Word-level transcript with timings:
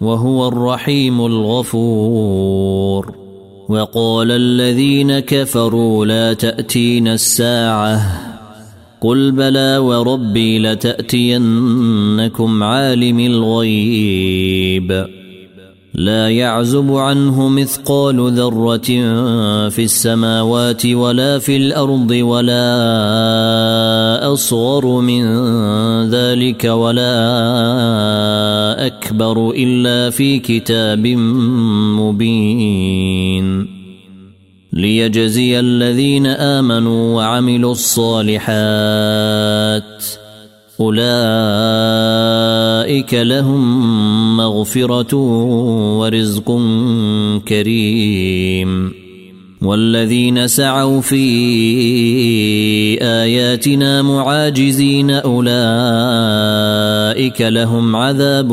وهو 0.00 0.48
الرحيم 0.48 1.26
الغفور. 1.26 3.14
وقال 3.68 4.30
الذين 4.30 5.18
كفروا 5.18 6.06
لا 6.06 6.32
تاتين 6.32 7.08
الساعة. 7.08 8.20
قل 9.00 9.32
بلى 9.32 9.78
وربي 9.78 10.58
لتأتينكم 10.58 12.62
عالم 12.62 13.20
الغيب. 13.20 15.19
لا 16.00 16.28
يعزب 16.28 16.92
عنه 16.92 17.48
مثقال 17.48 18.32
ذرة 18.32 18.88
في 19.68 19.84
السماوات 19.84 20.86
ولا 20.86 21.38
في 21.38 21.56
الأرض 21.56 22.10
ولا 22.10 22.62
أصغر 24.32 25.00
من 25.00 25.24
ذلك 26.10 26.64
ولا 26.64 27.16
أكبر 28.86 29.50
إلا 29.50 30.10
في 30.10 30.38
كتاب 30.38 31.06
مبين. 32.00 33.66
ليجزي 34.72 35.60
الذين 35.60 36.26
آمنوا 36.26 37.16
وعملوا 37.16 37.72
الصالحات. 37.72 38.60
أولئك 40.80 41.04
لهم 43.14 44.36
مغفرة 44.36 45.16
ورزق 45.98 46.60
كريم. 47.48 49.00
والذين 49.62 50.48
سعوا 50.48 51.00
في 51.00 51.28
آياتنا 53.02 54.02
معاجزين 54.02 55.10
أولئك 55.10 55.50
لهم 57.40 57.96
عذاب 57.96 58.52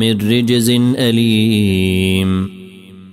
من 0.00 0.30
رجز 0.30 0.70
أليم. 0.98 2.57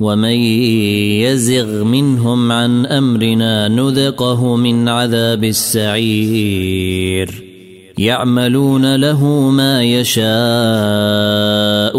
ومن 0.00 0.36
يزغ 1.20 1.84
منهم 1.84 2.52
عن 2.52 2.86
أمرنا 2.86 3.68
نذقه 3.68 4.56
من 4.56 4.88
عذاب 4.88 5.44
السعير. 5.44 7.44
يعملون 7.98 8.96
له 8.96 9.50
ما 9.50 9.82
يشاء 9.82 10.22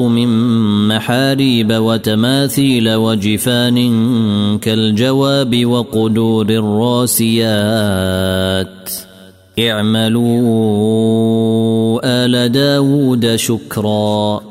من 0.07 0.27
محاريب 0.87 1.73
وتماثيل 1.73 2.93
وجفان 2.93 3.77
كالجواب 4.57 5.65
وقدور 5.65 6.49
الراسيات. 6.49 7.47
اعملوا 9.59 10.21
آل 12.03 12.51
داود 12.51 13.35
شكرا. 13.35 14.50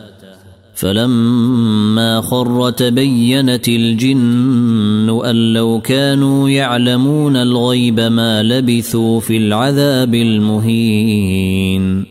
فلما 0.81 2.21
خر 2.21 2.69
تبينت 2.69 3.67
الجن 3.67 5.21
أن 5.25 5.53
لو 5.53 5.81
كانوا 5.81 6.49
يعلمون 6.49 7.35
الغيب 7.35 7.99
ما 7.99 8.43
لبثوا 8.43 9.19
في 9.19 9.37
العذاب 9.37 10.15
المهين. 10.15 12.05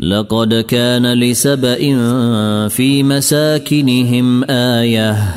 لقد 0.00 0.54
كان 0.54 1.06
لسبأ 1.06 1.78
في 2.68 3.02
مساكنهم 3.02 4.44
آية. 4.50 5.34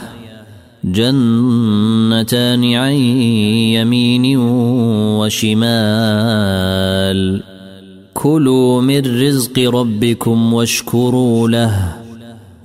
جنتان 0.84 2.74
عن 2.74 2.94
يمين 3.74 4.38
وشمال. 5.18 5.60
كلوا 8.14 8.82
من 8.82 9.22
رزق 9.22 9.60
ربكم 9.60 10.54
واشكروا 10.54 11.50
له. 11.50 11.99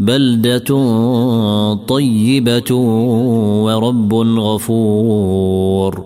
بلدة 0.00 0.74
طيبة 1.88 2.74
ورب 3.64 4.14
غفور. 4.14 6.04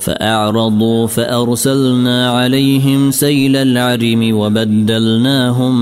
فأعرضوا 0.00 1.06
فأرسلنا 1.06 2.30
عليهم 2.30 3.10
سيل 3.10 3.56
العرم 3.56 4.36
وبدلناهم 4.38 5.76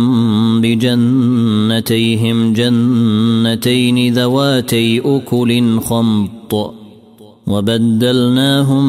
بجنتيهم 0.61 2.53
جنتين 2.53 4.15
ذواتي 4.15 5.01
أكل 5.05 5.81
خمط. 5.81 6.78
وبدلناهم 7.49 8.87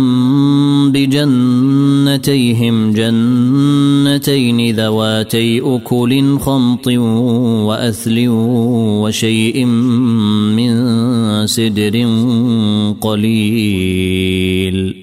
بجنتيهم 0.92 2.94
جنتين 2.94 4.76
ذواتي 4.76 5.76
أكل 5.76 6.40
خمط 6.40 6.88
وأثل 7.68 8.26
وشيء 9.02 9.66
من 10.56 10.74
سدر 11.48 12.08
قليل. 13.02 14.96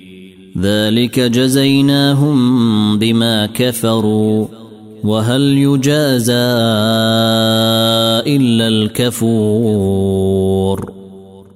ذلك 0.58 1.20
جزيناهم 1.20 2.98
بما 2.98 3.46
كفروا. 3.46 4.46
وهل 5.04 5.42
يجازى 5.42 6.32
إلا 8.26 8.68
الكفور؟ 8.68 10.16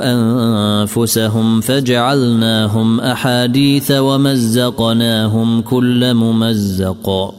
أنفسهم 0.00 1.60
فجعلناهم 1.60 3.00
أحاديث 3.00 3.90
ومزقناهم 3.90 5.60
كل 5.60 6.14
ممزق. 6.14 7.34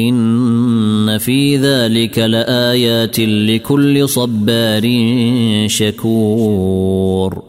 إن 0.00 1.18
في 1.18 1.56
ذلك 1.56 2.18
لآيات 2.18 3.20
لكل 3.20 4.08
صبار 4.08 4.82
شكور. 5.66 7.42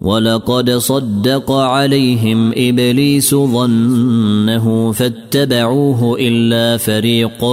ولقد 0.00 0.70
صدق 0.70 1.52
عليهم 1.52 2.52
إبليس 2.56 3.34
ظنه 3.34 4.92
فاتبعوه 4.92 6.16
إلا 6.20 6.76
فريق 6.76 7.44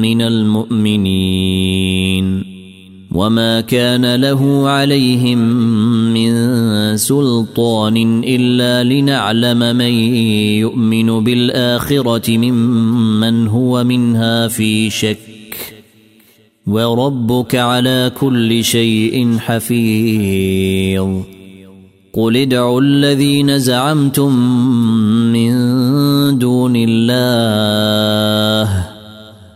من 0.00 0.22
المؤمنين. 0.22 1.49
وما 3.20 3.60
كان 3.60 4.14
له 4.14 4.68
عليهم 4.68 5.38
من 6.14 6.32
سلطان 6.96 8.22
الا 8.24 8.84
لنعلم 8.84 9.76
من 9.76 9.92
يؤمن 10.64 11.24
بالاخره 11.24 12.38
ممن 12.38 13.48
هو 13.48 13.84
منها 13.84 14.48
في 14.48 14.90
شك 14.90 15.18
وربك 16.66 17.54
على 17.54 18.12
كل 18.20 18.64
شيء 18.64 19.36
حفيظ 19.38 21.08
قل 22.12 22.36
ادعوا 22.36 22.80
الذين 22.80 23.58
زعمتم 23.58 24.36
من 25.32 25.52
دون 26.38 26.72
الله 26.76 28.89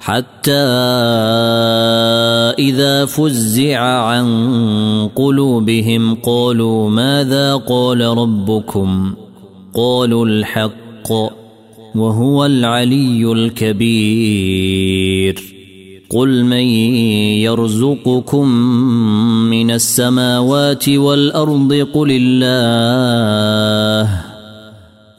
حتى 0.00 0.52
إذا 2.58 3.04
فزع 3.04 3.80
عن 3.80 4.28
قلوبهم 5.16 6.14
قالوا 6.14 6.90
ماذا 6.90 7.56
قال 7.56 8.00
ربكم؟ 8.00 9.14
قالوا 9.74 10.26
الحق 10.26 11.12
وهو 11.94 12.46
العلي 12.46 13.32
الكبير. 13.32 14.80
قل 16.10 16.44
من 16.44 16.64
يرزقكم 17.42 18.48
من 19.50 19.70
السماوات 19.70 20.88
والأرض 20.88 21.86
قل 21.94 22.08
الله. 22.10 24.29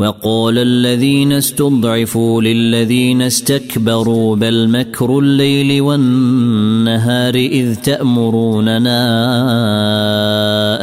وقال 0.00 0.58
الذين 0.58 1.32
استضعفوا 1.32 2.42
للذين 2.42 3.22
استكبروا 3.22 4.36
بل 4.36 4.68
مكر 4.68 5.18
الليل 5.18 5.80
والنهار 5.80 7.34
إذ 7.34 7.74
تأمروننا 7.74 9.00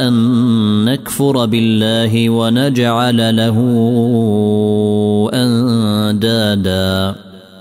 أن 0.08 0.14
نكفر 0.84 1.46
بالله 1.46 2.30
ونجعل 2.30 3.36
له 3.36 3.58
أندادا. 5.34 7.27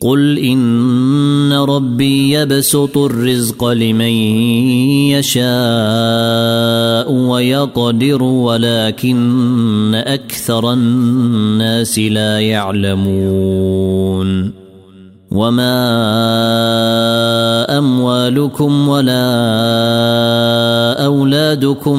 قل 0.00 0.38
ان 0.38 1.52
ربي 1.52 2.30
يبسط 2.32 2.98
الرزق 2.98 3.64
لمن 3.64 4.14
يشاء 5.10 5.48
ويقدر 7.12 8.22
ولكن 8.22 9.94
أكثر 9.94 10.72
الناس 10.72 11.98
لا 11.98 12.40
يعلمون. 12.40 13.88
وما 15.30 15.78
اموالكم 17.78 18.88
ولا 18.88 19.24
اولادكم 21.04 21.98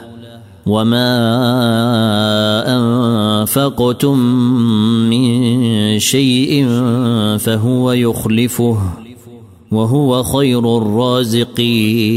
وما 0.65 1.11
انفقتم 2.67 4.19
من 5.09 5.99
شيء 5.99 6.67
فهو 7.37 7.91
يخلفه 7.91 8.77
وهو 9.71 10.23
خير 10.23 10.77
الرازقين 10.77 12.11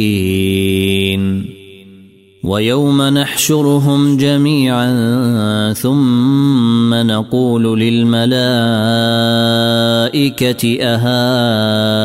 ويوم 2.44 3.02
نحشرهم 3.02 4.16
جميعا 4.16 5.72
ثم 5.72 6.94
نقول 6.94 7.80
للملائكه 7.80 8.28
اهؤلاء 10.80 12.04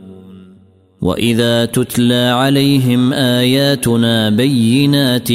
واذا 1.01 1.65
تتلى 1.65 2.29
عليهم 2.29 3.13
اياتنا 3.13 4.29
بينات 4.29 5.31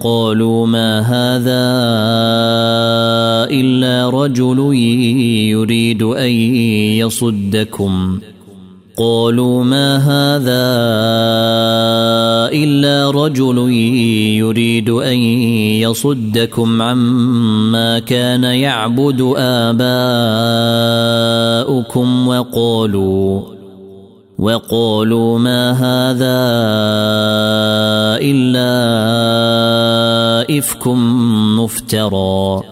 قالوا 0.00 0.66
ما 0.66 1.00
هذا 1.00 1.62
الا 3.50 4.10
رجل 4.10 4.74
يريد 5.52 6.02
ان 6.02 6.30
يصدكم 6.96 8.18
قالوا 8.96 9.64
ما 9.64 9.96
هذا 9.96 10.62
الا 12.62 13.10
رجل 13.10 13.58
يريد 14.38 14.90
ان 14.90 15.18
يصدكم 15.84 16.82
عما 16.82 17.98
كان 17.98 18.44
يعبد 18.44 19.34
اباؤكم 19.36 19.88
وقالوا 22.28 23.61
وقالوا 24.42 25.38
ما 25.38 25.70
هذا 25.70 26.42
إلا 28.18 28.74
افك 30.58 30.88
مفترى. 31.58 32.62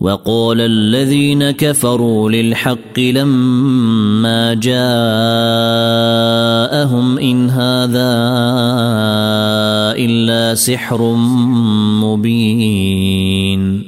وقال 0.00 0.60
الذين 0.60 1.50
كفروا 1.50 2.30
للحق 2.30 2.98
لما 2.98 4.54
جاءهم 4.54 4.78
إن 7.18 7.50
هذا 7.50 8.12
إلا 9.98 10.54
سحر 10.54 11.02
مبين. 12.02 13.87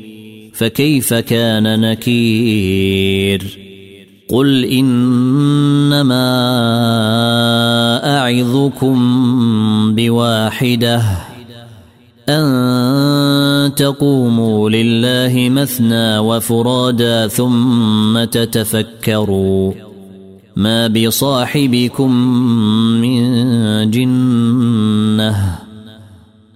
فكيف 0.53 1.13
كان 1.13 1.91
نكير؟ 1.91 3.57
قل 4.29 4.65
إنما 4.65 6.17
أعظكم 8.17 8.99
بواحدة 9.95 11.01
أن 12.29 13.71
تقوموا 13.75 14.69
لله 14.69 15.49
مثنى 15.49 16.17
وفرادا 16.17 17.27
ثم 17.27 18.23
تتفكروا. 18.23 19.73
ما 20.55 20.87
بصاحبكم 20.87 22.11
من 23.01 23.21
جنة. 23.91 25.60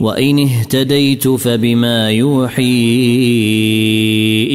وإن 0.00 0.38
اهتديت 0.38 1.28
فبما 1.28 2.10
يوحي 2.10 2.62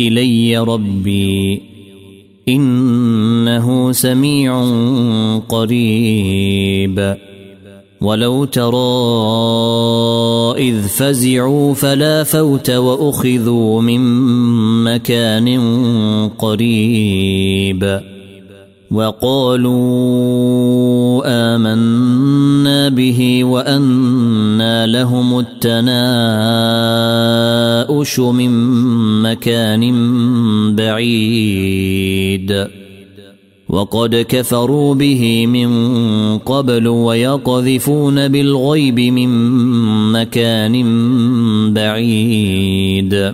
إلي 0.07 0.57
ربي 0.57 1.61
إنه 2.49 3.91
سميع 3.91 4.63
قريب. 5.49 7.15
ولو 8.01 8.45
ترى 8.45 8.77
إذ 10.57 10.87
فزعوا 10.87 11.73
فلا 11.73 12.23
فوت 12.23 12.69
وأخذوا 12.69 13.81
من 13.81 14.01
مكان 14.83 15.59
قريب. 16.37 18.10
وقالوا 18.91 20.41
آمنا 21.25 22.89
به 22.89 23.43
وأنى 23.43 24.87
لهم 24.87 25.39
التناؤش 25.39 25.79
من 28.19 28.51
مكان 29.21 29.95
بعيد. 30.75 32.67
وقد 33.69 34.25
كفروا 34.29 34.95
به 34.95 35.47
من 35.47 35.69
قبل 36.37 36.87
ويقذفون 36.87 38.27
بالغيب 38.27 38.99
من 38.99 39.29
مكان 40.11 40.83
بعيد. 41.73 43.33